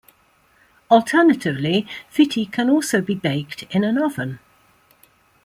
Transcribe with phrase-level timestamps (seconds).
[0.89, 4.39] Alternatively, phitti can also be baked in an oven.